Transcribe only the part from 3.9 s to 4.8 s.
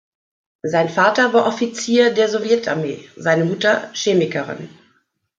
Chemikerin.